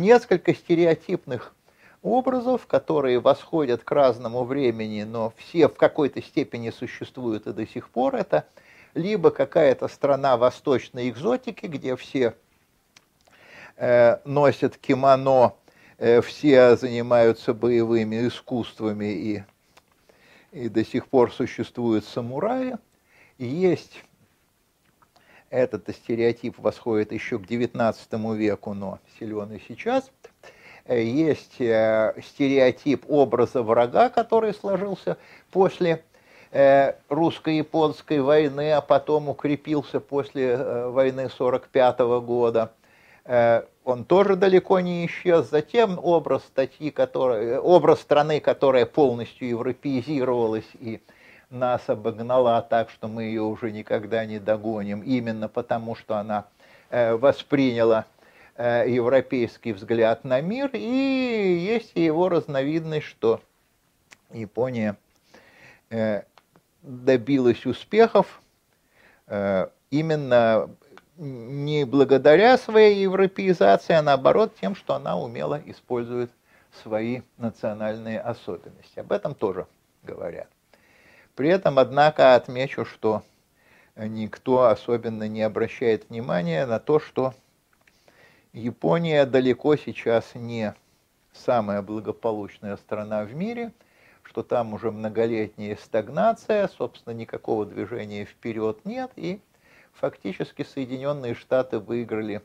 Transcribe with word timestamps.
несколько 0.00 0.54
стереотипных 0.54 1.54
образов, 2.02 2.66
которые 2.66 3.20
восходят 3.20 3.84
к 3.84 3.90
разному 3.92 4.44
времени, 4.44 5.02
но 5.02 5.32
все 5.36 5.68
в 5.68 5.74
какой-то 5.74 6.22
степени 6.22 6.70
существуют 6.70 7.46
и 7.46 7.52
до 7.52 7.66
сих 7.66 7.90
пор. 7.90 8.14
Это 8.16 8.46
либо 8.94 9.30
какая-то 9.30 9.88
страна 9.88 10.36
восточной 10.36 11.10
экзотики, 11.10 11.66
где 11.66 11.96
все 11.96 12.34
э, 13.76 14.18
носят 14.24 14.76
кимоно, 14.78 15.54
э, 15.98 16.20
все 16.22 16.76
занимаются 16.76 17.52
боевыми 17.52 18.26
искусствами 18.26 19.12
и, 19.12 19.44
и 20.52 20.68
до 20.68 20.84
сих 20.84 21.06
пор 21.06 21.32
существуют 21.32 22.04
самураи. 22.04 22.76
Есть 23.38 24.02
этот 25.50 25.88
стереотип 25.94 26.58
восходит 26.58 27.12
еще 27.12 27.38
к 27.38 27.42
XIX 27.42 28.36
веку, 28.36 28.74
но 28.74 28.98
силен 29.18 29.52
и 29.52 29.60
сейчас. 29.68 30.10
Э, 30.86 31.02
есть 31.02 31.60
э, 31.60 32.14
стереотип 32.24 33.04
образа 33.08 33.62
врага, 33.62 34.08
который 34.08 34.54
сложился 34.54 35.18
после 35.50 36.02
Э, 36.52 36.94
русско-японской 37.08 38.20
войны, 38.20 38.72
а 38.72 38.80
потом 38.80 39.28
укрепился 39.28 40.00
после 40.00 40.56
войны 40.56 41.26
1945 41.26 41.98
года. 42.24 42.72
Он 43.84 44.04
тоже 44.04 44.34
далеко 44.34 44.80
не 44.80 45.06
исчез. 45.06 45.48
Затем 45.48 46.00
образ 46.02 46.42
статьи, 46.42 46.90
который, 46.90 47.58
образ 47.58 48.00
страны, 48.00 48.40
которая 48.40 48.84
полностью 48.84 49.48
европеизировалась 49.48 50.68
и 50.80 51.00
нас 51.50 51.88
обогнала 51.88 52.62
так, 52.62 52.90
что 52.90 53.08
мы 53.08 53.24
ее 53.24 53.42
уже 53.42 53.70
никогда 53.72 54.24
не 54.24 54.38
догоним, 54.38 55.02
именно 55.02 55.48
потому 55.48 55.94
что 55.94 56.16
она 56.16 56.46
восприняла 56.90 58.06
европейский 58.56 59.72
взгляд 59.72 60.24
на 60.24 60.40
мир, 60.40 60.70
и 60.72 60.78
есть 60.78 61.92
его 61.94 62.28
разновидность, 62.28 63.06
что 63.06 63.40
Япония 64.32 64.96
добилась 66.82 67.66
успехов 67.66 68.40
э, 69.26 69.68
именно 69.90 70.70
не 71.16 71.84
благодаря 71.84 72.56
своей 72.56 73.02
европеизации, 73.02 73.92
а 73.92 74.02
наоборот 74.02 74.54
тем, 74.60 74.74
что 74.74 74.94
она 74.94 75.18
умело 75.18 75.60
использует 75.66 76.30
свои 76.82 77.20
национальные 77.36 78.20
особенности. 78.20 79.00
Об 79.00 79.12
этом 79.12 79.34
тоже 79.34 79.66
говорят. 80.02 80.48
При 81.40 81.48
этом, 81.48 81.78
однако, 81.78 82.34
отмечу, 82.34 82.84
что 82.84 83.22
никто 83.96 84.66
особенно 84.66 85.26
не 85.26 85.40
обращает 85.40 86.10
внимания 86.10 86.66
на 86.66 86.78
то, 86.78 87.00
что 87.00 87.32
Япония 88.52 89.24
далеко 89.24 89.76
сейчас 89.76 90.34
не 90.34 90.74
самая 91.32 91.80
благополучная 91.80 92.76
страна 92.76 93.24
в 93.24 93.34
мире– 93.34 93.72
что 94.22 94.42
там 94.42 94.74
уже 94.74 94.90
многолетняя 94.90 95.76
стагнация, 95.76 96.68
собственно, 96.68 97.14
никакого 97.14 97.64
движения 97.64 98.26
вперед 98.26 98.84
нет, 98.84 99.10
и 99.16 99.40
фактически 99.94 100.62
Соединенные 100.62 101.34
Штаты 101.34 101.78
выиграли 101.78 102.42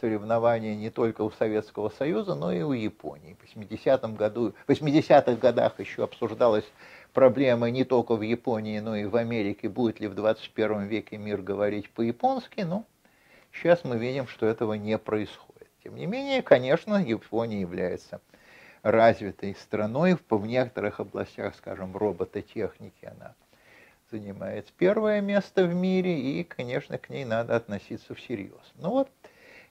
соревнования 0.00 0.74
не 0.76 0.90
только 0.90 1.22
у 1.22 1.30
Советского 1.30 1.88
Союза, 1.90 2.34
но 2.34 2.52
и 2.52 2.62
у 2.62 2.72
Японии. 2.72 3.36
В 3.40 3.54
80 3.54 4.16
году, 4.16 4.54
80-х 4.66 5.34
годах 5.34 5.78
еще 5.78 6.04
обсуждалась 6.04 6.64
проблема 7.12 7.70
не 7.70 7.84
только 7.84 8.16
в 8.16 8.22
Японии, 8.22 8.80
но 8.80 8.96
и 8.96 9.04
в 9.04 9.16
Америке, 9.16 9.68
будет 9.68 10.00
ли 10.00 10.08
в 10.08 10.14
21 10.14 10.86
веке 10.86 11.16
мир 11.18 11.42
говорить 11.42 11.90
по-японски, 11.90 12.62
но 12.62 12.84
сейчас 13.52 13.84
мы 13.84 13.98
видим, 13.98 14.26
что 14.26 14.46
этого 14.46 14.74
не 14.74 14.98
происходит. 14.98 15.68
Тем 15.82 15.96
не 15.96 16.06
менее, 16.06 16.42
конечно, 16.42 16.96
Япония 16.96 17.60
является 17.60 18.20
развитой 18.82 19.54
страной, 19.54 20.16
в 20.28 20.46
некоторых 20.46 21.00
областях, 21.00 21.54
скажем, 21.56 21.96
робототехники 21.96 23.04
она 23.04 23.34
занимает 24.10 24.72
первое 24.76 25.20
место 25.20 25.64
в 25.64 25.74
мире, 25.74 26.18
и, 26.18 26.44
конечно, 26.44 26.98
к 26.98 27.10
ней 27.10 27.24
надо 27.24 27.56
относиться 27.56 28.14
всерьез. 28.14 28.72
Ну 28.76 28.90
вот, 28.90 29.10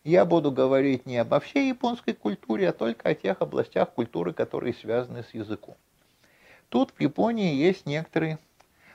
я 0.03 0.25
буду 0.25 0.51
говорить 0.51 1.05
не 1.05 1.17
обо 1.17 1.39
всей 1.39 1.69
японской 1.69 2.13
культуре, 2.13 2.69
а 2.69 2.73
только 2.73 3.09
о 3.09 3.15
тех 3.15 3.41
областях 3.41 3.91
культуры, 3.91 4.33
которые 4.33 4.73
связаны 4.73 5.23
с 5.23 5.33
языком. 5.33 5.75
Тут 6.69 6.91
в 6.95 7.01
Японии 7.01 7.55
есть 7.55 7.85
некоторые 7.85 8.37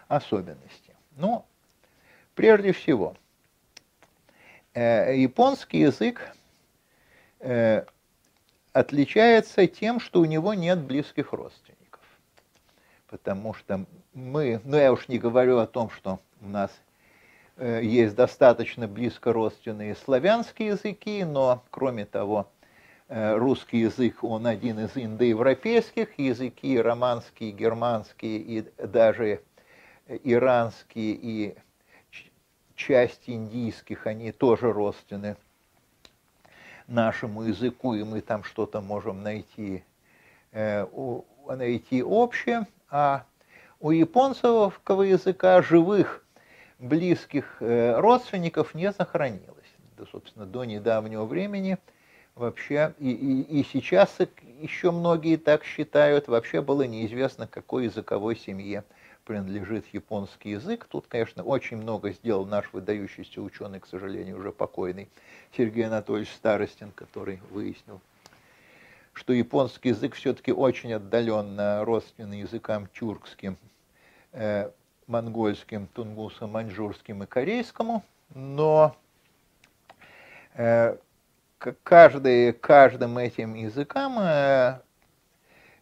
особенности. 0.08 0.94
Ну, 1.16 1.44
прежде 2.34 2.72
всего, 2.72 3.16
э, 4.74 5.16
японский 5.16 5.80
язык 5.80 6.20
э, 7.40 7.84
отличается 8.72 9.66
тем, 9.66 10.00
что 10.00 10.20
у 10.20 10.24
него 10.24 10.54
нет 10.54 10.80
близких 10.80 11.32
родственников. 11.32 12.02
Потому 13.08 13.54
что 13.54 13.84
мы, 14.12 14.60
ну 14.64 14.76
я 14.76 14.92
уж 14.92 15.08
не 15.08 15.18
говорю 15.18 15.58
о 15.58 15.66
том, 15.66 15.90
что 15.90 16.20
у 16.40 16.48
нас 16.48 16.70
э, 17.56 17.80
есть 17.82 18.14
достаточно 18.14 18.86
близко 18.86 19.32
родственные 19.32 19.96
славянские 19.96 20.68
языки, 20.68 21.24
но 21.24 21.64
кроме 21.70 22.04
того, 22.04 22.48
русский 23.14 23.78
язык, 23.78 24.24
он 24.24 24.46
один 24.46 24.80
из 24.80 24.96
индоевропейских, 24.96 26.18
языки 26.18 26.80
романские, 26.80 27.52
германские 27.52 28.38
и 28.38 28.64
даже 28.78 29.40
иранские 30.24 31.12
и 31.12 31.56
часть 32.74 33.22
индийских, 33.26 34.06
они 34.06 34.32
тоже 34.32 34.72
родственны 34.72 35.36
нашему 36.86 37.42
языку, 37.42 37.94
и 37.94 38.02
мы 38.02 38.20
там 38.20 38.44
что-то 38.44 38.80
можем 38.80 39.22
найти, 39.22 39.84
э, 40.52 40.86
найти 41.48 42.02
общее, 42.02 42.66
а 42.90 43.24
у 43.80 43.90
японского 43.90 45.02
языка 45.02 45.62
живых 45.62 46.24
близких 46.78 47.56
э, 47.60 47.98
родственников 47.98 48.74
не 48.74 48.92
сохранилось. 48.92 49.54
Да, 49.96 50.04
собственно, 50.10 50.44
до 50.44 50.64
недавнего 50.64 51.24
времени 51.24 51.78
вообще, 52.34 52.94
и, 52.98 53.10
и, 53.10 53.60
и 53.60 53.64
сейчас 53.64 54.18
еще 54.60 54.90
многие 54.90 55.36
так 55.36 55.64
считают, 55.64 56.28
вообще 56.28 56.62
было 56.62 56.82
неизвестно, 56.82 57.46
какой 57.46 57.84
языковой 57.84 58.36
семье 58.36 58.84
принадлежит 59.24 59.86
японский 59.92 60.50
язык. 60.50 60.86
Тут, 60.90 61.06
конечно, 61.08 61.42
очень 61.42 61.78
много 61.78 62.10
сделал 62.10 62.44
наш 62.46 62.72
выдающийся 62.72 63.40
ученый, 63.40 63.80
к 63.80 63.86
сожалению, 63.86 64.38
уже 64.38 64.52
покойный 64.52 65.08
Сергей 65.56 65.86
Анатольевич 65.86 66.32
Старостин, 66.32 66.90
который 66.92 67.40
выяснил, 67.50 68.00
что 69.12 69.32
японский 69.32 69.90
язык 69.90 70.14
все-таки 70.14 70.52
очень 70.52 70.92
отдаленно 70.92 71.84
родственный 71.84 72.40
языкам 72.40 72.88
тюркским, 72.88 73.56
э, 74.32 74.70
монгольским, 75.06 75.86
тунгусам, 75.86 76.50
маньчжурским 76.50 77.22
и 77.22 77.26
корейскому, 77.26 78.04
но 78.34 78.96
э, 80.54 80.96
каждый, 81.58 82.52
каждым 82.52 83.18
этим 83.18 83.54
языкам 83.54 84.18
э, 84.18 84.80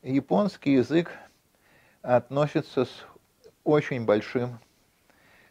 японский 0.02 0.74
язык 0.74 1.10
относится 2.02 2.84
с 2.84 3.06
очень 3.64 4.04
большим 4.04 4.58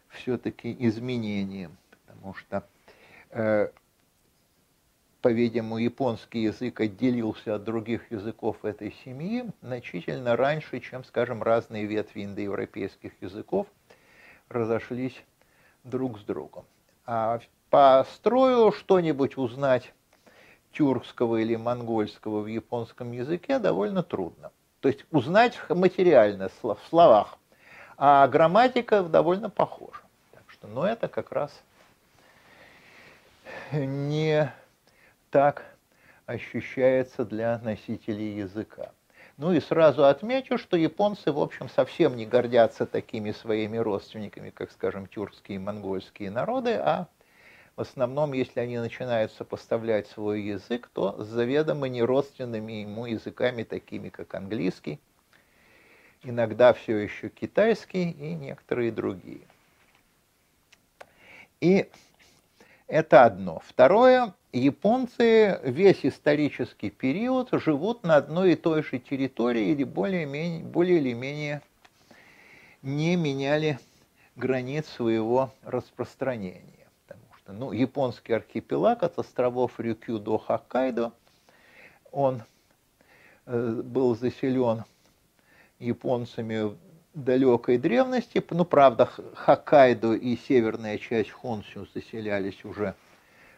все-таки 0.09 0.75
изменением, 0.79 1.77
потому 1.89 2.33
что, 2.33 2.67
э, 3.29 3.69
по-видимому, 5.21 5.77
японский 5.77 6.43
язык 6.43 6.79
отделился 6.81 7.55
от 7.55 7.63
других 7.63 8.11
языков 8.11 8.65
этой 8.65 8.93
семьи 9.05 9.45
значительно 9.61 10.35
раньше, 10.35 10.79
чем, 10.79 11.03
скажем, 11.03 11.43
разные 11.43 11.85
ветви 11.85 12.25
индоевропейских 12.25 13.13
языков 13.21 13.67
разошлись 14.49 15.15
друг 15.83 16.19
с 16.19 16.23
другом. 16.23 16.65
А 17.05 17.39
по 17.69 18.05
строю 18.13 18.71
что-нибудь 18.71 19.37
узнать 19.37 19.93
тюркского 20.73 21.37
или 21.37 21.55
монгольского 21.55 22.41
в 22.41 22.47
японском 22.47 23.11
языке 23.11 23.59
довольно 23.59 24.03
трудно. 24.03 24.51
То 24.79 24.87
есть 24.87 25.05
узнать 25.11 25.57
материально 25.69 26.49
в 26.61 26.79
словах 26.89 27.37
а 28.03 28.27
грамматика 28.27 29.03
довольно 29.03 29.51
похожа. 29.51 30.01
Так 30.31 30.43
что, 30.47 30.67
но 30.67 30.87
это 30.87 31.07
как 31.07 31.31
раз 31.31 31.51
не 33.71 34.51
так 35.29 35.63
ощущается 36.25 37.25
для 37.25 37.59
носителей 37.59 38.37
языка. 38.37 38.91
Ну 39.37 39.53
и 39.53 39.59
сразу 39.59 40.05
отмечу, 40.05 40.57
что 40.57 40.77
японцы, 40.77 41.31
в 41.31 41.39
общем, 41.39 41.69
совсем 41.69 42.15
не 42.15 42.25
гордятся 42.25 42.87
такими 42.87 43.31
своими 43.33 43.77
родственниками, 43.77 44.49
как, 44.49 44.71
скажем, 44.71 45.05
тюркские 45.05 45.57
и 45.57 45.59
монгольские 45.59 46.31
народы, 46.31 46.73
а 46.73 47.07
в 47.81 47.83
основном, 47.83 48.33
если 48.33 48.59
они 48.59 48.77
начинают 48.77 49.31
сопоставлять 49.31 50.05
свой 50.05 50.43
язык, 50.43 50.87
то 50.93 51.15
с 51.23 51.27
заведомо 51.27 51.87
неродственными 51.87 52.73
ему 52.73 53.07
языками, 53.07 53.63
такими 53.63 54.09
как 54.09 54.35
английский, 54.35 54.99
иногда 56.21 56.73
все 56.73 56.95
еще 56.97 57.29
китайский 57.29 58.11
и 58.11 58.35
некоторые 58.35 58.91
другие. 58.91 59.41
И 61.59 61.89
Это 62.87 63.23
одно. 63.23 63.63
Второе, 63.65 64.35
японцы 64.53 65.59
весь 65.63 66.05
исторический 66.05 66.91
период 66.91 67.49
живут 67.51 68.03
на 68.03 68.17
одной 68.17 68.53
и 68.53 68.55
той 68.55 68.83
же 68.83 68.99
территории 68.99 69.69
или 69.69 69.85
более, 69.85 70.27
менее, 70.27 70.63
более 70.63 70.99
или 70.99 71.13
менее 71.13 71.63
не 72.83 73.15
меняли 73.15 73.79
границ 74.35 74.85
своего 74.87 75.51
распространения. 75.63 76.80
Что 77.43 77.53
ну, 77.53 77.71
японский 77.71 78.33
архипелаг 78.33 79.03
от 79.03 79.17
островов 79.19 79.79
Рюкю 79.79 80.19
до 80.19 80.37
Хоккайдо, 80.37 81.11
он 82.11 82.43
э, 83.45 83.81
был 83.83 84.15
заселен 84.15 84.83
японцами 85.79 86.63
в 86.63 86.77
далекой 87.13 87.77
древности. 87.77 88.43
Ну, 88.51 88.65
правда, 88.65 89.05
Хоккайдо 89.05 90.13
и 90.13 90.37
северная 90.37 90.97
часть 90.97 91.31
Хонсю 91.31 91.87
заселялись 91.93 92.63
уже 92.63 92.95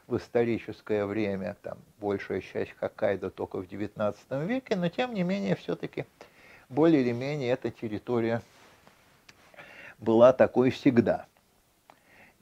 в 0.07 0.17
историческое 0.17 1.05
время, 1.05 1.55
там 1.61 1.77
большая 1.99 2.41
часть 2.41 2.71
Хоккайдо 2.79 3.29
только 3.29 3.61
в 3.61 3.65
XIX 3.65 4.15
веке, 4.45 4.75
но 4.75 4.89
тем 4.89 5.13
не 5.13 5.23
менее 5.23 5.55
все-таки 5.55 6.05
более 6.69 7.01
или 7.01 7.11
менее 7.11 7.51
эта 7.51 7.71
территория 7.71 8.41
была 9.99 10.33
такой 10.33 10.71
всегда. 10.71 11.25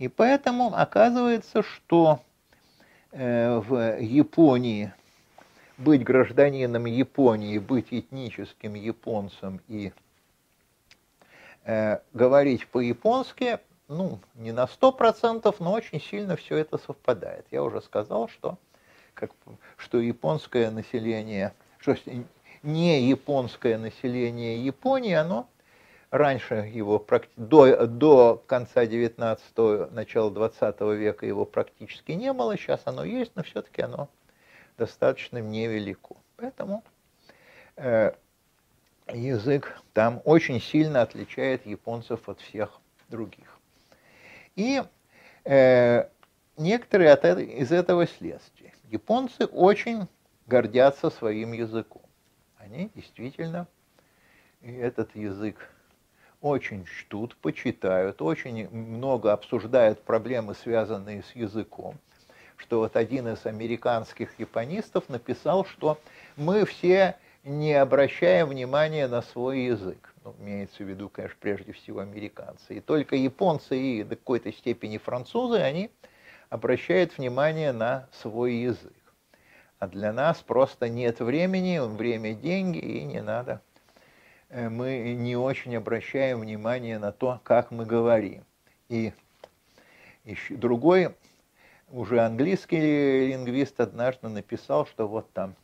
И 0.01 0.07
поэтому 0.07 0.73
оказывается, 0.75 1.61
что 1.61 2.21
э, 3.11 3.59
в 3.59 3.99
Японии 3.99 4.91
быть 5.77 6.03
гражданином 6.03 6.85
Японии, 6.85 7.59
быть 7.59 7.89
этническим 7.91 8.73
японцем 8.73 9.61
и 9.67 9.93
э, 11.65 11.99
говорить 12.13 12.65
по-японски, 12.69 13.59
ну, 13.87 14.17
не 14.33 14.51
на 14.51 14.65
сто 14.65 14.91
процентов, 14.91 15.59
но 15.59 15.71
очень 15.71 16.01
сильно 16.01 16.35
все 16.35 16.57
это 16.57 16.79
совпадает. 16.79 17.45
Я 17.51 17.61
уже 17.61 17.79
сказал, 17.79 18.27
что, 18.27 18.57
как, 19.13 19.29
что 19.77 19.99
японское 19.99 20.71
население, 20.71 21.53
что 21.77 21.95
не 22.63 23.03
японское 23.03 23.77
население 23.77 24.65
Японии, 24.65 25.13
оно 25.13 25.45
раньше 26.11 26.55
его, 26.55 27.03
до, 27.37 27.87
до 27.87 28.43
конца 28.45 28.85
19-го, 28.85 29.93
начала 29.93 30.29
20 30.29 30.81
века 30.81 31.25
его 31.25 31.45
практически 31.45 32.11
не 32.11 32.31
было, 32.33 32.57
сейчас 32.57 32.81
оно 32.85 33.03
есть, 33.03 33.31
но 33.35 33.43
все-таки 33.43 33.81
оно 33.81 34.09
достаточно 34.77 35.39
невелико. 35.39 36.15
Поэтому 36.35 36.83
э, 37.77 38.11
язык 39.07 39.81
там 39.93 40.21
очень 40.25 40.59
сильно 40.59 41.01
отличает 41.01 41.65
японцев 41.65 42.27
от 42.27 42.41
всех 42.41 42.79
других. 43.07 43.57
И 44.55 44.83
э, 45.45 46.09
некоторые 46.57 47.11
от, 47.11 47.23
из 47.23 47.71
этого 47.71 48.05
следствия. 48.05 48.73
Японцы 48.89 49.45
очень 49.45 50.07
гордятся 50.47 51.09
своим 51.09 51.53
языком. 51.53 52.01
Они 52.57 52.91
действительно 52.93 53.67
этот 54.61 55.15
язык 55.15 55.69
очень 56.41 56.85
чтут, 56.85 57.35
почитают, 57.37 58.21
очень 58.21 58.69
много 58.69 59.31
обсуждают 59.31 60.01
проблемы, 60.01 60.55
связанные 60.55 61.23
с 61.23 61.35
языком 61.35 61.97
что 62.61 62.79
вот 62.79 62.95
один 62.95 63.27
из 63.27 63.45
американских 63.45 64.39
японистов 64.39 65.09
написал, 65.09 65.65
что 65.65 65.97
мы 66.37 66.65
все 66.65 67.15
не 67.43 67.73
обращаем 67.73 68.49
внимания 68.49 69.07
на 69.07 69.21
свой 69.21 69.61
язык. 69.61 70.13
Ну, 70.23 70.35
имеется 70.39 70.83
в 70.83 70.87
виду, 70.87 71.09
конечно, 71.09 71.37
прежде 71.39 71.71
всего 71.73 71.99
американцы. 71.99 72.75
И 72.75 72.79
только 72.79 73.15
японцы 73.15 73.77
и 73.77 74.03
до 74.03 74.15
какой-то 74.15 74.51
степени 74.51 74.97
французы, 74.97 75.57
они 75.57 75.89
обращают 76.49 77.17
внимание 77.17 77.71
на 77.71 78.07
свой 78.11 78.55
язык. 78.55 78.93
А 79.79 79.87
для 79.87 80.13
нас 80.13 80.39
просто 80.41 80.89
нет 80.89 81.19
времени, 81.19 81.79
время– 81.79 82.33
деньги, 82.35 82.77
и 82.77 83.03
не 83.03 83.21
надо. 83.21 83.61
Э, 84.51 84.67
мы 84.67 85.13
не 85.13 85.37
очень 85.37 85.75
обращаем 85.77 86.41
внимание 86.41 86.99
на 86.99 87.13
то, 87.13 87.39
как 87.43 87.71
мы 87.71 87.85
говорим. 87.85 88.43
И 88.89 89.13
еще 90.25 90.55
другой 90.55 91.15
уже 91.89 92.19
английский 92.19 93.27
лингвист 93.27 93.79
однажды 93.79 94.27
написал, 94.27 94.85
что 94.85 95.07
вот 95.07 95.31
там 95.31 95.55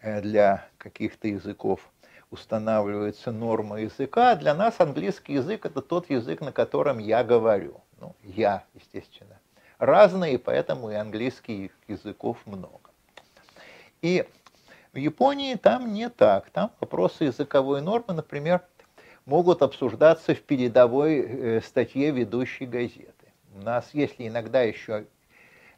э, 0.00 0.22
для 0.22 0.66
каких-то 0.78 1.28
языков 1.28 1.90
устанавливается 2.30 3.30
норма 3.30 3.82
языка, 3.82 4.30
а 4.30 4.36
для 4.36 4.54
нас 4.54 4.80
английский 4.80 5.34
язык 5.34 5.66
это 5.66 5.82
тот 5.82 6.08
язык, 6.08 6.40
на 6.40 6.50
котором 6.50 6.98
я 6.98 7.22
говорю. 7.22 7.82
Ну, 8.00 8.16
я, 8.22 8.64
естественно. 8.72 9.38
Разные, 9.78 10.38
поэтому 10.38 10.90
и 10.90 10.94
английских 10.94 11.72
языков 11.88 12.38
много. 12.46 12.90
И 14.00 14.26
в 14.94 14.96
Японии 14.96 15.56
там 15.56 15.92
не 15.92 16.08
так. 16.08 16.50
Там 16.50 16.70
вопросы 16.80 17.24
языковой 17.24 17.82
нормы, 17.82 18.14
например, 18.14 18.62
могут 19.26 19.62
обсуждаться 19.62 20.34
в 20.34 20.40
передовой 20.40 21.18
э, 21.18 21.60
статье 21.62 22.12
ведущей 22.12 22.66
газеты. 22.66 23.12
У 23.54 23.60
нас, 23.60 23.90
если 23.92 24.28
иногда 24.28 24.62
еще 24.62 25.06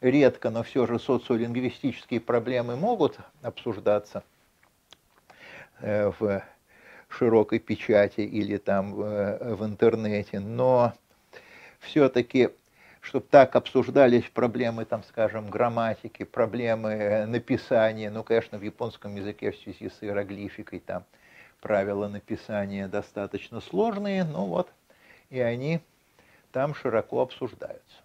редко, 0.02 0.50
но 0.50 0.62
все 0.62 0.86
же 0.86 0.98
социолингвистические 0.98 2.20
проблемы 2.20 2.76
могут 2.76 3.18
обсуждаться 3.40 4.22
э, 5.80 6.12
в 6.18 6.42
широкой 7.08 7.58
печати 7.58 8.20
или 8.20 8.58
там 8.58 8.92
в 8.92 9.64
интернете, 9.64 10.40
но 10.40 10.92
все-таки, 11.80 12.50
чтобы 13.06 13.26
так 13.30 13.54
обсуждались 13.54 14.24
проблемы, 14.24 14.84
там, 14.84 15.04
скажем, 15.04 15.48
грамматики, 15.48 16.24
проблемы 16.24 17.24
написания, 17.26 18.10
ну, 18.10 18.24
конечно, 18.24 18.58
в 18.58 18.62
японском 18.62 19.14
языке 19.14 19.52
в 19.52 19.56
связи 19.58 19.88
с 19.88 20.02
иероглификой 20.02 20.80
там 20.80 21.04
правила 21.60 22.08
написания 22.08 22.88
достаточно 22.88 23.60
сложные, 23.60 24.24
но 24.24 24.46
вот 24.46 24.72
и 25.30 25.38
они 25.38 25.80
там 26.50 26.74
широко 26.74 27.20
обсуждаются. 27.20 28.02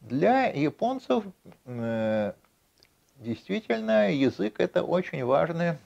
Для 0.00 0.46
японцев 0.46 1.24
э, 1.64 2.32
действительно 3.16 4.12
язык 4.12 4.60
это 4.60 4.84
очень 4.84 5.24
важная 5.24 5.80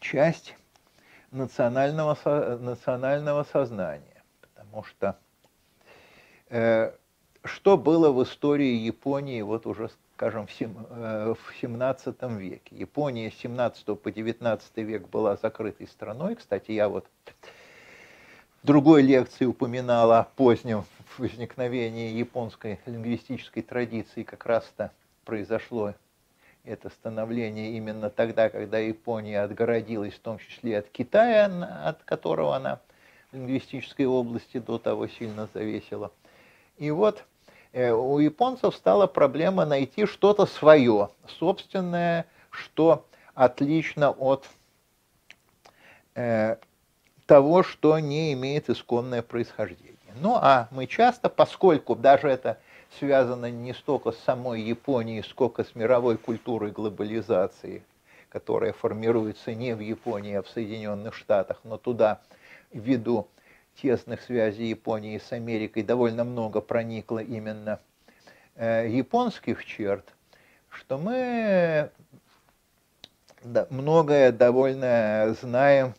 часть 0.00 0.56
национального, 1.30 2.18
национального 2.58 3.44
сознания, 3.44 4.24
потому 4.40 4.82
что 4.82 5.10
э, 5.10 5.21
что 6.52 7.76
было 7.78 8.10
в 8.10 8.22
истории 8.22 8.74
Японии 8.74 9.42
вот 9.42 9.66
уже, 9.66 9.90
скажем, 10.14 10.46
в 10.46 11.36
17 11.60 12.16
э, 12.20 12.38
веке. 12.38 12.76
Япония 12.76 13.30
с 13.30 13.34
17 13.36 13.98
по 13.98 14.12
19 14.12 14.76
век 14.76 15.08
была 15.08 15.36
закрытой 15.36 15.88
страной. 15.88 16.36
Кстати, 16.36 16.72
я 16.72 16.88
вот 16.88 17.06
другой 18.62 19.02
лекции 19.02 19.46
упоминал 19.46 20.12
о 20.12 20.24
позднем 20.36 20.84
возникновении 21.18 22.12
японской 22.12 22.78
лингвистической 22.86 23.62
традиции, 23.62 24.22
как 24.22 24.46
раз-то 24.46 24.92
произошло 25.24 25.94
это 26.64 26.90
становление 26.90 27.72
именно 27.72 28.08
тогда, 28.08 28.48
когда 28.48 28.78
Япония 28.78 29.40
отгородилась, 29.40 30.14
в 30.14 30.20
том 30.20 30.38
числе 30.38 30.78
от 30.78 30.88
Китая, 30.90 31.46
от 31.84 32.02
которого 32.04 32.54
она 32.54 32.80
в 33.30 33.36
лингвистической 33.36 34.06
области 34.06 34.58
до 34.58 34.78
того 34.78 35.08
сильно 35.08 35.48
зависела. 35.52 36.12
И 36.78 36.90
вот 36.90 37.24
э, 37.72 37.90
у 37.90 38.18
японцев 38.18 38.74
стала 38.74 39.06
проблема 39.06 39.64
найти 39.64 40.06
что-то 40.06 40.46
свое, 40.46 41.10
собственное, 41.38 42.26
что 42.50 43.04
отлично 43.34 44.10
от 44.10 44.48
э, 46.14 46.56
того, 47.26 47.62
что 47.62 47.98
не 47.98 48.32
имеет 48.32 48.68
исконное 48.68 49.22
происхождение. 49.22 49.96
Ну 50.20 50.34
а 50.34 50.68
мы 50.70 50.86
часто, 50.86 51.28
поскольку 51.28 51.96
даже 51.96 52.28
это 52.28 52.58
связано 52.98 53.50
не 53.50 53.72
столько 53.72 54.12
с 54.12 54.18
самой 54.18 54.60
Японией, 54.60 55.22
сколько 55.22 55.64
с 55.64 55.74
мировой 55.74 56.18
культурой 56.18 56.70
глобализации, 56.70 57.82
которая 58.28 58.72
формируется 58.72 59.54
не 59.54 59.74
в 59.74 59.80
Японии, 59.80 60.34
а 60.34 60.42
в 60.42 60.48
Соединенных 60.48 61.14
Штатах, 61.14 61.60
но 61.64 61.78
туда 61.78 62.20
ввиду 62.72 63.28
тесных 63.80 64.22
связей 64.22 64.68
Японии 64.68 65.18
с 65.18 65.32
Америкой 65.32 65.82
довольно 65.82 66.24
много 66.24 66.60
проникло 66.60 67.18
именно 67.18 67.80
э, 68.56 68.88
японских 68.88 69.64
черт, 69.64 70.14
что 70.68 70.98
мы 70.98 71.90
многое 73.70 74.32
довольно 74.32 75.36
знаем 75.40 75.94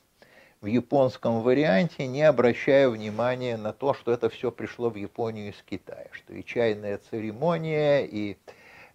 в 0.61 0.65
японском 0.65 1.41
варианте, 1.41 2.07
не 2.07 2.23
обращая 2.23 2.87
внимания 2.87 3.57
на 3.57 3.73
то, 3.73 3.93
что 3.93 4.13
это 4.13 4.29
все 4.29 4.49
пришло 4.49 4.89
в 4.89 4.95
Японию 4.95 5.49
из 5.49 5.61
Китая, 5.63 6.07
что 6.11 6.33
и 6.33 6.43
чайная 6.43 7.01
церемония, 7.11 8.05
и 8.05 8.37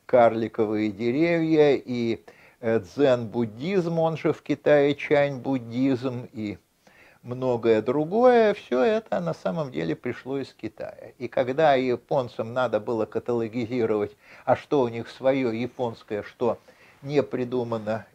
карликовые 0.06 0.90
деревья, 0.90 1.74
и 1.74 2.24
э, 2.60 2.80
дзен-буддизм, 2.80 3.98
он 3.98 4.16
же 4.16 4.32
в 4.32 4.40
Китае 4.40 4.94
чань-буддизм, 4.94 6.28
и 6.32 6.56
многое 7.28 7.82
другое, 7.82 8.54
все 8.54 8.82
это 8.82 9.20
на 9.20 9.34
самом 9.34 9.70
деле 9.70 9.94
пришло 9.94 10.38
из 10.38 10.52
Китая. 10.54 11.12
И 11.18 11.28
когда 11.28 11.74
японцам 11.74 12.54
надо 12.54 12.80
было 12.80 13.04
каталогизировать, 13.04 14.16
а 14.46 14.56
что 14.56 14.80
у 14.80 14.88
них 14.88 15.08
свое 15.10 15.60
японское, 15.60 16.22
что 16.22 16.58
не 17.02 17.22
придумано 17.22 18.06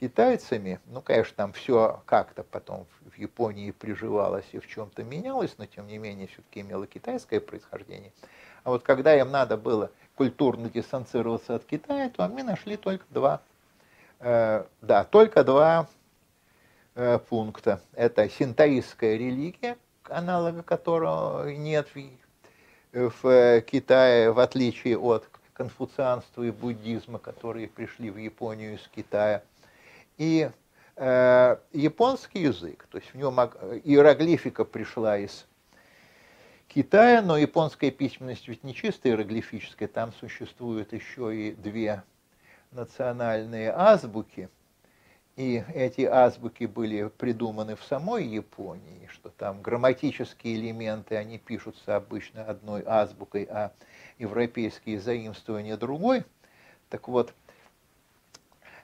китайцами, 0.00 0.80
ну, 0.86 1.02
конечно, 1.02 1.34
там 1.36 1.52
все 1.52 2.02
как-то 2.06 2.42
потом 2.42 2.86
в 3.14 3.18
Японии 3.18 3.70
приживалось 3.70 4.46
и 4.52 4.58
в 4.58 4.66
чем-то 4.66 5.04
менялось, 5.04 5.54
но 5.58 5.66
тем 5.66 5.86
не 5.86 5.98
менее 5.98 6.26
все-таки 6.26 6.60
имело 6.60 6.86
китайское 6.86 7.40
происхождение. 7.40 8.12
А 8.64 8.70
вот 8.70 8.82
когда 8.82 9.14
им 9.14 9.30
надо 9.30 9.58
было 9.58 9.90
культурно 10.16 10.70
дистанцироваться 10.70 11.56
от 11.56 11.64
Китая, 11.64 12.08
то 12.08 12.24
они 12.24 12.42
нашли 12.42 12.76
только 12.76 13.04
два, 13.10 13.40
э, 14.20 14.64
да, 14.80 15.04
только 15.04 15.44
два 15.44 15.88
пункта. 17.28 17.80
Это 17.94 18.28
синтаистская 18.28 19.16
религия, 19.16 19.76
аналога 20.04 20.62
которого 20.62 21.48
нет 21.50 21.88
в, 21.94 23.12
в 23.22 23.60
Китае, 23.62 24.32
в 24.32 24.38
отличие 24.38 24.98
от 24.98 25.28
конфуцианства 25.52 26.42
и 26.42 26.50
буддизма, 26.50 27.18
которые 27.18 27.68
пришли 27.68 28.10
в 28.10 28.16
Японию 28.16 28.74
из 28.74 28.88
Китая– 28.88 29.42
и 30.18 30.50
э, 30.96 31.56
японский 31.72 32.40
язык, 32.40 32.86
то 32.90 32.98
есть 32.98 33.12
в 33.12 33.16
нем 33.16 33.38
иероглифика 33.38 34.64
пришла 34.64 35.18
из 35.18 35.46
Китая, 36.68 37.22
но 37.22 37.36
японская 37.36 37.90
письменность 37.90 38.48
ведь 38.48 38.64
не 38.64 38.74
чисто 38.74 39.08
иероглифическая, 39.08 39.88
там 39.88 40.12
существуют 40.14 40.92
еще 40.92 41.34
и 41.34 41.52
две 41.52 42.02
национальные 42.72 43.72
азбуки, 43.72 44.48
и 45.36 45.62
эти 45.74 46.00
азбуки 46.00 46.64
были 46.64 47.08
придуманы 47.08 47.76
в 47.76 47.84
самой 47.84 48.24
Японии, 48.26 49.06
что 49.12 49.28
там 49.28 49.60
грамматические 49.60 50.56
элементы, 50.56 51.16
они 51.16 51.38
пишутся 51.38 51.96
обычно 51.96 52.42
одной 52.44 52.82
азбукой, 52.86 53.46
а 53.50 53.72
европейские 54.18 54.98
заимствования 54.98 55.76
другой. 55.76 56.24
Так 56.88 57.08
вот, 57.08 57.34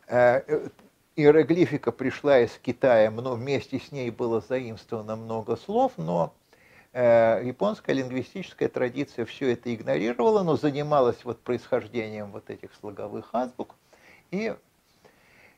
э, 0.08 0.68
иероглифика 1.16 1.90
пришла 1.90 2.40
из 2.40 2.50
Китая, 2.58 3.10
но 3.10 3.34
вместе 3.34 3.78
с 3.78 3.90
ней 3.90 4.10
было 4.10 4.42
заимствовано 4.42 5.16
много 5.16 5.56
слов, 5.56 5.92
но 5.96 6.34
э, 6.92 7.40
японская 7.44 7.96
лингвистическая 7.96 8.68
традиция 8.68 9.24
все 9.24 9.52
это 9.52 9.74
игнорировала, 9.74 10.42
но 10.42 10.56
занималась 10.56 11.24
вот 11.24 11.40
происхождением 11.40 12.30
вот 12.30 12.50
этих 12.50 12.74
слоговых 12.74 13.30
азбук 13.32 13.74
и 14.30 14.54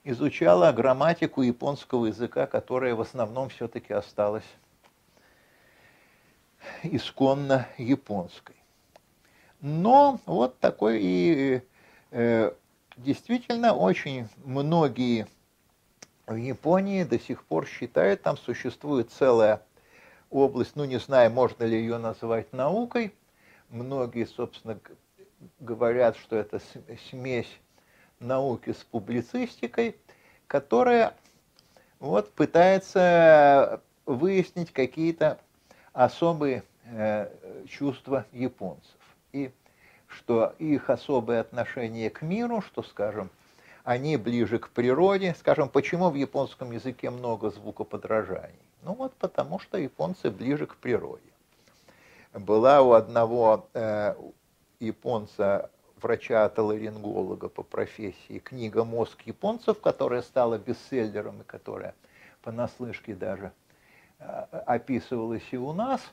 изучала 0.05 0.71
грамматику 0.73 1.43
японского 1.43 2.07
языка, 2.07 2.47
которая 2.47 2.95
в 2.95 3.01
основном 3.01 3.49
все-таки 3.49 3.93
осталась 3.93 4.45
исконно 6.83 7.67
японской. 7.79 8.57
Но 9.61 10.21
вот 10.27 10.59
такой 10.61 11.01
и 11.03 11.63
э, 12.11 12.53
действительно 12.99 13.75
очень 13.75 14.29
многие 14.45 15.27
в 16.27 16.37
Японии 16.37 17.05
до 17.05 17.19
сих 17.19 17.45
пор 17.45 17.67
считают, 17.67 18.23
там 18.23 18.37
существует 18.37 19.11
целая 19.11 19.63
область, 20.31 20.77
ну 20.77 20.85
не 20.85 20.99
знаю, 20.99 21.31
можно 21.31 21.65
ли 21.65 21.79
ее 21.79 21.99
назвать 21.99 22.53
наукой. 22.53 23.15
Многие, 23.71 24.27
собственно, 24.27 24.79
говорят, 25.61 26.17
что 26.17 26.37
это 26.37 26.61
смесь 27.11 27.49
науки 28.21 28.73
с 28.73 28.85
публицистикой, 28.85 29.97
которая 30.47 31.15
вот 32.01 32.33
пытается 32.33 33.81
выяснить 34.07 34.73
какие-то 34.73 35.39
особые 35.93 36.63
э, 36.85 37.29
чувства 37.69 38.27
японцев. 38.33 38.97
И 39.33 39.51
что 40.07 40.55
их 40.59 40.91
особое 40.91 41.41
отношение 41.41 42.11
к 42.11 42.23
миру, 42.23 42.61
что, 42.61 42.83
скажем, 42.83 43.31
они 43.85 44.17
ближе 44.17 44.59
к 44.59 44.71
природе. 44.71 45.35
Скажем, 45.39 45.69
почему 45.69 46.11
в 46.11 46.15
японском 46.15 46.73
языке 46.73 47.11
много 47.11 47.51
звукоподражаний? 47.51 48.55
Ну 48.83 48.95
вот 48.95 49.15
потому, 49.15 49.59
что 49.59 49.79
японцы 49.79 50.31
ближе 50.31 50.67
к 50.67 50.77
природе. 50.77 51.23
Была 52.33 52.83
у 52.83 52.93
одного 52.93 53.69
э, 53.75 54.15
японца, 54.81 55.71
врача-отоларинголога 56.05 57.49
по 57.49 57.63
профессии, 57.63 58.39
книга 58.39 58.85
«Мозг 58.85 59.23
японцев», 59.23 59.81
которая 59.81 60.23
стала 60.23 60.59
бестселлером 60.59 61.41
и 61.41 61.45
которая 61.45 61.95
понаслышке 62.43 63.15
даже 63.15 63.53
э, 64.21 64.25
описывалась 64.67 65.49
и 65.51 65.57
у 65.57 65.73
нас– 65.73 66.01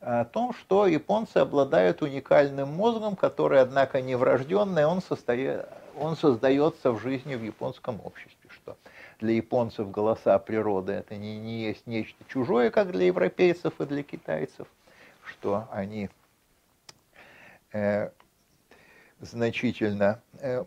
о 0.00 0.24
том, 0.24 0.52
что 0.52 0.86
японцы 0.86 1.38
обладают 1.38 2.02
уникальным 2.02 2.68
мозгом, 2.68 3.16
который, 3.16 3.60
однако, 3.60 4.00
не 4.00 4.14
врожденный, 4.14 4.84
он, 4.84 5.00
состоит, 5.00 5.66
он 5.98 6.16
создается 6.16 6.92
в 6.92 7.00
жизни 7.00 7.34
в 7.34 7.42
японском 7.42 8.00
обществе, 8.04 8.50
что 8.50 8.76
для 9.20 9.32
японцев 9.32 9.90
голоса 9.90 10.38
природы 10.38 10.92
это 10.92 11.16
не, 11.16 11.38
не 11.38 11.62
есть 11.62 11.86
нечто 11.86 12.22
чужое, 12.28 12.70
как 12.70 12.92
для 12.92 13.06
европейцев 13.06 13.80
и 13.80 13.84
для 13.84 14.02
китайцев, 14.02 14.68
что 15.24 15.66
они 15.70 16.10
э, 17.72 18.10
значительно 19.20 20.20
э, 20.40 20.64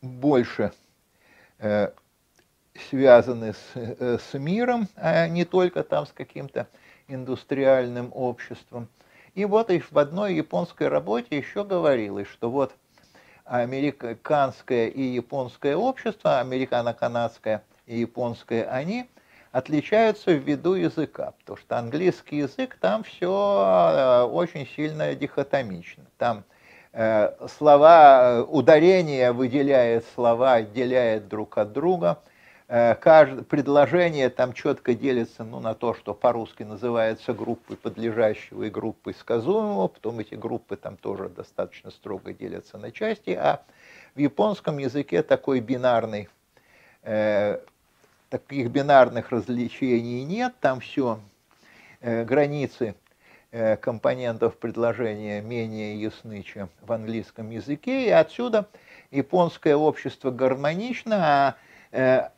больше 0.00 0.72
э, 1.58 1.90
связаны 2.88 3.52
с, 3.52 3.70
э, 3.74 4.18
с 4.18 4.38
миром, 4.38 4.88
а 4.96 5.28
не 5.28 5.44
только 5.44 5.82
там 5.82 6.06
с 6.06 6.12
каким-то 6.12 6.66
индустриальным 7.08 8.10
обществом. 8.14 8.88
И 9.34 9.44
вот 9.44 9.70
и 9.70 9.80
в 9.80 9.98
одной 9.98 10.34
японской 10.34 10.88
работе 10.88 11.36
еще 11.36 11.64
говорилось, 11.64 12.28
что 12.28 12.50
вот 12.50 12.74
американское 13.44 14.88
и 14.88 15.02
японское 15.02 15.76
общество, 15.76 16.40
американо-канадское 16.40 17.62
и 17.86 17.98
японское, 17.98 18.64
они 18.64 19.08
отличаются 19.50 20.32
в 20.32 20.48
виду 20.48 20.74
языка, 20.74 21.32
потому 21.38 21.58
что 21.58 21.78
английский 21.78 22.38
язык 22.38 22.78
там 22.80 23.04
все 23.04 24.28
очень 24.30 24.66
сильно 24.66 25.14
дихотомично. 25.14 26.04
Там 26.16 26.44
слова, 26.92 28.44
ударение 28.48 29.32
выделяет 29.32 30.04
слова, 30.14 30.54
отделяет 30.54 31.28
друг 31.28 31.56
от 31.58 31.72
друга– 31.72 32.18
Э, 32.74 32.94
каждое 32.94 33.44
предложение 33.44 34.30
там 34.30 34.54
четко 34.54 34.94
делится 34.94 35.44
ну, 35.44 35.60
на 35.60 35.74
то, 35.74 35.92
что 35.92 36.14
по-русски 36.14 36.62
называется 36.62 37.34
группой 37.34 37.76
подлежащего 37.76 38.62
и 38.62 38.70
группой 38.70 39.12
сказуемого, 39.12 39.88
потом 39.88 40.20
эти 40.20 40.34
группы 40.34 40.76
там 40.76 40.96
тоже 40.96 41.28
достаточно 41.28 41.90
строго 41.90 42.32
делятся 42.32 42.78
на 42.78 42.90
части, 42.90 43.30
а 43.30 43.62
в 44.14 44.20
японском 44.20 44.78
языке 44.78 45.22
такой 45.22 45.60
бинарный, 45.60 46.30
э, 47.02 47.58
таких 48.30 48.70
бинарных 48.70 49.32
различений 49.32 50.24
нет, 50.24 50.54
там 50.58 50.80
все 50.80 51.20
э, 52.00 52.24
границы 52.24 52.94
э, 52.94 52.94
компонентов 53.80 54.56
предложения 54.56 55.42
менее 55.42 56.00
ясны, 56.00 56.42
чем 56.42 56.70
в 56.80 56.92
английском 56.92 57.50
языке, 57.50 58.06
и 58.06 58.10
отсюда 58.10 58.66
японское 59.10 59.76
общество 59.76 60.30
гармонично, 60.30 61.16
а 61.20 61.56
э, 61.92 62.30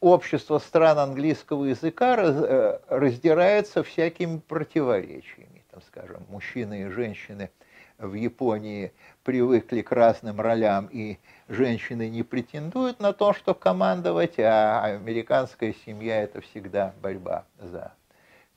общество 0.00 0.58
стран 0.58 0.98
английского 0.98 1.64
языка 1.64 2.16
э, 2.18 2.78
раздирается 2.88 3.82
всякими 3.82 4.38
противоречиями. 4.38 5.64
Там, 5.70 5.80
скажем, 5.86 6.26
мужчины 6.28 6.82
и 6.82 6.88
женщины 6.88 7.50
в 7.98 8.14
Японии 8.14 8.92
привыкли 9.24 9.80
к 9.82 9.92
разным 9.92 10.40
ролям, 10.40 10.88
и 10.92 11.18
женщины 11.48 12.08
не 12.10 12.22
претендуют 12.22 13.00
на 13.00 13.12
то, 13.12 13.32
что 13.32 13.54
командовать, 13.54 14.38
а 14.38 14.84
американская 14.84 15.74
семья– 15.86 16.22
это 16.24 16.40
всегда 16.40 16.94
борьба 17.00 17.44
за 17.58 17.92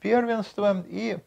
первенство. 0.02 0.84
И 0.88 1.18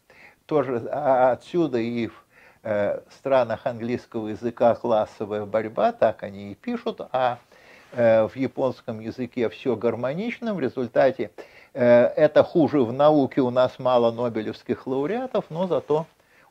тоже 0.47 0.89
а 0.91 1.33
отсюда 1.33 1.79
и 1.79 2.09
в 2.09 2.25
э, 2.63 3.01
странах 3.11 3.67
английского 3.67 4.29
языка 4.29 4.75
классовая 4.75 5.45
борьба, 5.47 5.93
так 5.93 6.23
они 6.23 6.53
и 6.53 6.55
пишут, 6.55 7.01
а 7.13 7.39
Э, 7.93 8.27
в 8.27 8.37
японском 8.37 9.01
языке 9.01 9.51
все 9.51 9.77
гармонично, 9.77 10.55
в 10.55 10.61
результате 10.61 11.31
э, 11.75 11.85
это 11.85 12.43
хуже 12.43 12.81
в 12.81 12.93
науке, 12.93 13.43
у 13.43 13.51
нас 13.51 13.79
мало 13.79 14.11
нобелевских 14.11 14.87
лауреатов, 14.87 15.45
но 15.51 15.67
зато 15.67 16.07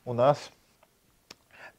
у 0.06 0.14
нас 0.14 0.52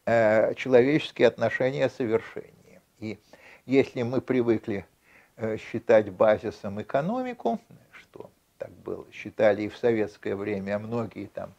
человеческие 0.04 1.28
отношения 1.28 1.88
совершеннее. 1.88 2.82
И 2.98 3.20
если 3.66 4.02
мы 4.02 4.20
привыкли 4.20 4.84
считать 5.58 6.10
базисом 6.10 6.82
экономику, 6.82 7.60
что 7.92 8.28
так 8.58 8.72
было, 8.72 9.06
считали 9.12 9.62
и 9.62 9.68
в 9.68 9.76
советское 9.76 10.34
время, 10.34 10.74
а 10.74 10.78
многие 10.80 11.26
там, 11.26 11.54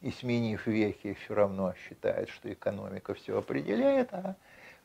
и 0.00 0.10
сменив 0.10 0.66
веки, 0.66 1.16
все 1.24 1.34
равно 1.34 1.74
считают, 1.88 2.30
что 2.30 2.52
экономика 2.52 3.14
все 3.14 3.38
определяет, 3.38 4.12
а 4.12 4.36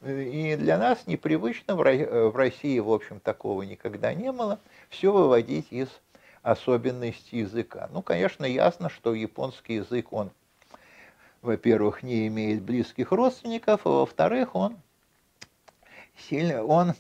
и 0.05 0.58
для 0.58 0.77
нас 0.77 1.08
непривычно, 1.08 1.75
в 1.75 2.36
России, 2.36 2.79
в 2.79 2.91
общем, 2.91 3.22
такого 3.22 3.62
никогда 3.63 4.13
не 4.13 4.34
было, 4.34 4.60
все 4.89 5.13
выводить 5.13 5.67
из 5.72 5.88
особенности 6.41 7.36
языка. 7.36 7.89
Ну, 7.93 8.01
конечно, 8.01 8.43
ясно, 8.43 8.89
что 8.89 9.13
японский 9.13 9.75
язык, 9.75 10.12
он, 10.12 10.32
во-первых, 11.41 12.03
не 12.03 12.27
имеет 12.27 12.62
близких 12.62 13.12
родственников, 13.13 13.82
а 13.86 13.89
во-вторых, 13.89 14.55
он 14.55 14.77
сильно, 16.27 16.65
он 16.65 16.96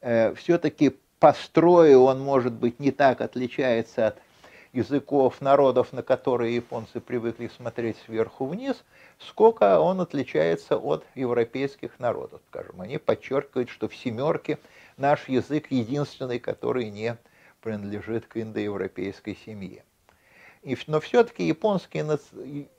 э, 0.00 0.34
все-таки 0.34 0.96
по 1.20 1.32
строю, 1.34 2.02
он, 2.02 2.20
может 2.20 2.52
быть, 2.52 2.80
не 2.80 2.90
так 2.90 3.20
отличается 3.20 4.08
от 4.08 4.18
языков 4.72 5.40
народов, 5.40 5.92
на 5.92 6.02
которые 6.02 6.54
японцы 6.54 7.00
привыкли 7.00 7.48
смотреть 7.48 7.96
сверху 8.06 8.46
вниз, 8.46 8.84
сколько 9.18 9.80
он 9.80 10.00
отличается 10.00 10.76
от 10.76 11.04
европейских 11.14 11.98
народов. 11.98 12.40
Скажем, 12.48 12.80
они 12.80 12.98
подчеркивают, 12.98 13.68
что 13.68 13.88
в 13.88 13.96
семерке 13.96 14.58
наш 14.96 15.28
язык 15.28 15.70
единственный, 15.70 16.38
который 16.38 16.90
не 16.90 17.16
принадлежит 17.60 18.26
к 18.26 18.36
индоевропейской 18.36 19.36
семье. 19.44 19.84
И, 20.62 20.76
но 20.86 21.00
все-таки 21.00 21.46
японский 21.46 22.00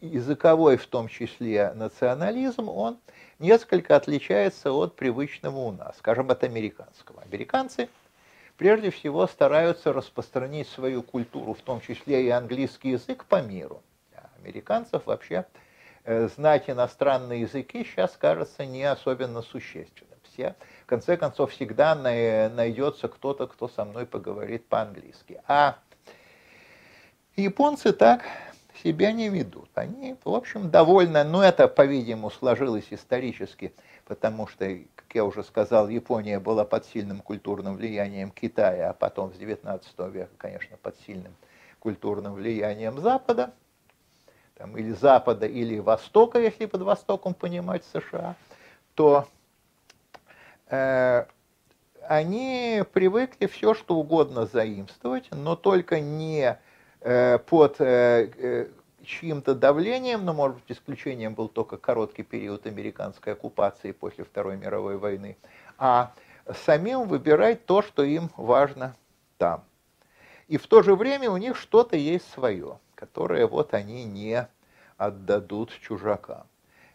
языковой, 0.02 0.78
в 0.78 0.86
том 0.86 1.08
числе 1.08 1.74
национализм, 1.74 2.70
он 2.70 3.00
несколько 3.40 3.96
отличается 3.96 4.72
от 4.72 4.96
привычного 4.96 5.58
у 5.58 5.72
нас, 5.72 5.98
скажем, 5.98 6.30
от 6.30 6.44
американского. 6.44 7.22
Американцы– 7.24 7.90
прежде 8.62 8.92
всего 8.92 9.26
стараются 9.26 9.92
распространить 9.92 10.68
свою 10.68 11.02
культуру, 11.02 11.56
в 11.56 11.62
том 11.64 11.82
числе 11.82 12.28
и 12.28 12.30
английский 12.30 12.92
язык, 12.92 13.26
по 13.26 13.42
миру. 13.42 13.82
Американцев 14.40 15.08
вообще 15.08 15.48
э, 16.04 16.28
знать 16.28 16.70
иностранные 16.70 17.42
языки 17.42 17.84
сейчас 17.84 18.16
кажется 18.18 18.68
не 18.68 18.84
особенно 18.84 19.42
существенным. 19.42 20.20
Все, 20.32 20.56
в 20.84 20.86
конце 20.86 21.18
концов, 21.18 21.54
всегда 21.54 21.96
найдется 21.96 23.08
кто-то, 23.08 23.48
кто 23.48 23.68
со 23.68 23.84
мной 23.84 24.06
поговорит 24.06 24.68
по-английски. 24.68 25.42
А 25.48 25.80
японцы 27.36 27.94
так 27.94 28.22
себя 28.84 29.12
не 29.12 29.30
ведут. 29.30 29.70
Они, 29.76 30.16
в 30.24 30.34
общем, 30.34 30.70
довольно, 30.70 31.24
но 31.24 31.44
это, 31.44 31.68
по-видимому, 31.68 32.30
сложилось 32.30 32.88
исторически, 32.92 33.74
потому 34.06 34.48
что 34.48 34.66
как 34.96 35.16
я 35.16 35.26
уже 35.26 35.44
сказал, 35.44 35.90
Япония 35.90 36.40
была 36.40 36.64
под 36.64 36.86
сильным 36.86 37.20
культурным 37.20 37.76
влиянием 37.76 38.32
Китая, 38.32 38.92
а 38.92 38.94
потом 38.94 39.34
с 39.34 39.38
XIX 39.38 39.82
века, 40.10 40.32
конечно, 40.38 40.78
под 40.78 40.96
сильным 41.06 41.36
культурным 41.80 42.34
влиянием 42.34 43.00
Запада, 43.00 43.54
там, 44.56 44.78
или 44.78 44.92
Запада, 44.92 45.48
или 45.48 45.80
Востока, 45.80 46.40
если 46.40 46.66
под 46.66 46.84
Востоком 46.84 47.34
понимать 47.34 47.84
США, 47.92 48.36
то 48.96 49.28
э, 50.70 51.26
они 52.08 52.84
привыкли 52.94 53.48
все, 53.48 53.74
что 53.74 53.96
угодно 53.96 54.46
заимствовать, 54.46 55.28
но 55.32 55.56
только 55.56 56.00
не 56.00 56.58
под 57.02 57.82
э, 57.82 58.30
э 58.38 58.68
чьим-то 59.04 59.56
давлением, 59.56 60.26
но, 60.26 60.34
может 60.34 60.58
быть, 60.58 60.78
исключением 60.78 61.34
был 61.34 61.48
только 61.48 61.78
короткий 61.78 62.22
период 62.22 62.68
американской 62.68 63.34
оккупации 63.34 63.94
после 63.94 64.24
Второй 64.24 64.58
мировой 64.58 64.98
войны, 64.98 65.38
а 65.80 66.14
самим 66.66 67.08
выбирать 67.08 67.66
то, 67.66 67.82
что 67.82 68.04
им 68.04 68.30
важно 68.38 68.96
там. 69.40 69.64
И 70.48 70.58
в 70.58 70.68
то 70.68 70.84
же 70.84 70.96
время 70.96 71.32
у 71.32 71.38
них 71.38 71.58
что-то 71.58 71.98
есть 71.98 72.32
свое, 72.32 72.78
которое 72.94 73.48
вот 73.48 73.74
они 73.74 74.04
не 74.04 74.48
отдадут 74.98 75.72
чужакам. 75.82 76.46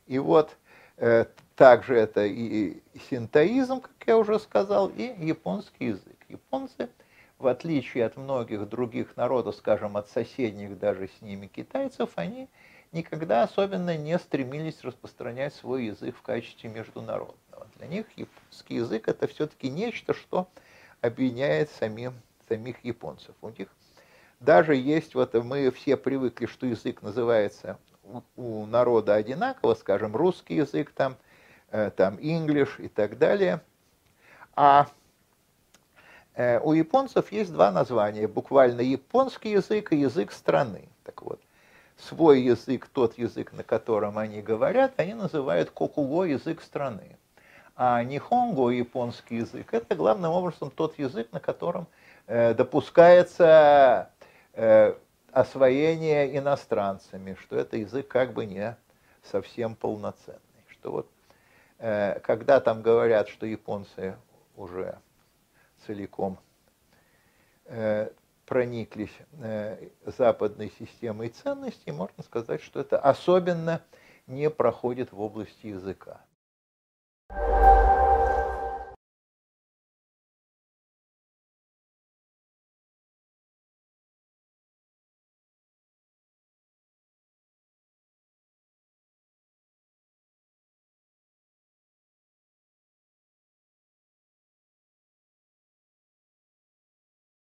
И 0.07 0.21
вот 0.21 0.57
э, 0.99 1.25
также 1.57 1.97
это 1.97 2.25
и 2.25 2.81
синтоизм, 3.11 3.81
как 3.81 4.07
я 4.07 4.17
уже 4.17 4.39
сказал, 4.39 4.89
и 4.89 5.13
японский 5.19 5.87
язык. 5.87 6.17
Японцы– 6.29 6.89
в 7.39 7.47
отличие 7.47 8.07
от 8.07 8.17
многих 8.17 8.69
других 8.69 9.17
народов, 9.17 9.57
скажем, 9.57 9.97
от 9.97 10.09
соседних 10.09 10.79
даже 10.79 11.09
с 11.09 11.23
ними 11.23 11.47
китайцев, 11.47 12.11
они 12.17 12.49
никогда 12.93 13.43
особенно 13.43 13.97
не 13.97 14.19
стремились 14.19 14.83
распространять 14.83 15.55
свой 15.55 15.87
язык 15.87 16.17
в 16.17 16.23
качестве 16.23 16.71
международного. 16.71 17.67
Для 17.77 17.89
них 17.89 18.07
японский 18.17 18.77
язык 18.77 19.09
это 19.09 19.27
все-таки 19.27 19.69
нечто, 19.69 20.15
что 20.15 20.49
объединяет 21.03 21.71
самим, 21.71 22.15
самих 22.49 22.83
японцев. 22.85 23.35
У 23.43 23.51
них 23.51 23.69
даже 24.41 24.75
есть, 24.75 25.15
вот 25.15 25.35
мы 25.35 25.71
все 25.71 25.97
привыкли, 25.97 26.47
что 26.47 26.67
язык 26.67 27.03
называется 27.03 27.79
у, 28.03 28.23
у 28.37 28.67
народа 28.67 29.15
одинаково, 29.15 29.75
скажем, 29.75 30.15
русский 30.17 30.55
язык, 30.57 30.91
там, 30.93 31.17
э, 31.71 31.91
там, 31.91 32.17
English 32.17 32.83
и 32.83 32.89
так 32.89 33.19
далее. 33.19 33.61
А 34.55 34.89
у 36.37 36.73
японцев 36.75 37.33
есть 37.33 37.53
два 37.53 37.71
названия, 37.71 38.29
буквально 38.29 38.83
японский 38.83 39.53
язык 39.53 39.93
и 39.93 39.97
язык 39.97 40.33
страны. 40.33 40.89
Так 41.03 41.23
вот, 41.23 41.41
свой 41.97 42.43
язык, 42.43 42.89
тот 42.93 43.17
язык, 43.19 43.53
на 43.53 43.63
котором 43.63 44.19
они 44.19 44.43
говорят, 44.43 44.93
они 44.99 45.15
называют 45.15 45.71
кокуго 45.71 46.25
язык 46.25 46.63
страны. 46.63 47.17
А 47.75 48.03
нихонго, 48.05 48.71
японский 48.71 49.37
язык, 49.37 49.73
это 49.73 49.95
главным 49.95 50.33
образом 50.33 50.71
тот 50.71 50.99
язык, 50.99 51.29
на 51.33 51.41
котором 51.41 51.87
э, 52.27 52.55
допускается 52.55 54.11
э, 54.55 54.95
освоение 55.33 56.39
иностранцами, 56.39 57.37
что 57.41 57.57
это 57.57 57.77
язык 57.77 58.09
как 58.09 58.33
бы 58.33 58.47
не 58.47 58.77
совсем 59.23 59.75
полноценный. 59.75 60.41
Что 60.69 60.91
вот 60.91 61.11
э, 61.79 62.19
когда 62.21 62.61
там 62.61 62.81
говорят, 62.81 63.29
что 63.29 63.45
японцы 63.45 64.17
уже 64.57 64.99
целиком 65.87 66.39
э, 67.65 68.11
прониклись 68.45 69.17
э, 69.33 69.89
западной 70.05 70.73
системой 70.79 71.29
ценностей, 71.29 71.93
можно 71.93 72.23
сказать, 72.23 72.63
что 72.63 72.81
это 72.81 72.99
особенно 72.99 73.83
не 74.27 74.51
проходит 74.51 75.13
в 75.13 75.21
области 75.21 75.69
языка. 75.69 76.21